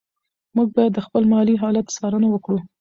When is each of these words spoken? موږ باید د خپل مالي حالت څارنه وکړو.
موږ 0.55 0.67
باید 0.75 0.91
د 0.95 0.99
خپل 1.05 1.23
مالي 1.31 1.55
حالت 1.61 1.87
څارنه 1.97 2.27
وکړو. 2.31 2.57